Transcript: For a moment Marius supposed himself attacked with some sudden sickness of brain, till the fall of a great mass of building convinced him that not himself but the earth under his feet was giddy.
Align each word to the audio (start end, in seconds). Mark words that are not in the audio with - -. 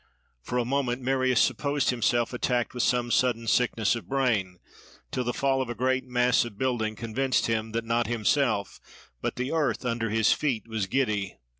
For 0.41 0.57
a 0.57 0.65
moment 0.65 1.03
Marius 1.03 1.39
supposed 1.39 1.91
himself 1.91 2.33
attacked 2.33 2.73
with 2.73 2.81
some 2.81 3.11
sudden 3.11 3.45
sickness 3.45 3.95
of 3.95 4.09
brain, 4.09 4.57
till 5.11 5.23
the 5.23 5.31
fall 5.31 5.61
of 5.61 5.69
a 5.69 5.75
great 5.75 6.05
mass 6.07 6.43
of 6.43 6.57
building 6.57 6.95
convinced 6.95 7.45
him 7.45 7.71
that 7.73 7.85
not 7.85 8.07
himself 8.07 8.79
but 9.21 9.35
the 9.35 9.51
earth 9.51 9.85
under 9.85 10.09
his 10.09 10.33
feet 10.33 10.67
was 10.67 10.87
giddy. 10.87 11.37